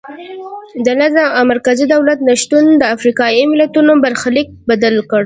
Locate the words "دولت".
1.93-2.19